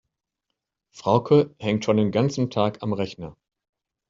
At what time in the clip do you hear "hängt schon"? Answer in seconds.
1.59-1.97